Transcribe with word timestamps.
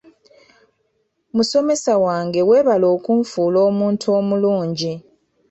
Musomesa 1.35 1.93
wange 2.05 2.39
weebale 2.49 2.85
okunfuula 2.95 3.59
omuntu 3.69 4.05
omulungi. 4.19 4.93